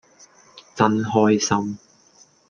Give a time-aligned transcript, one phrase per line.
[0.73, 1.77] 真開心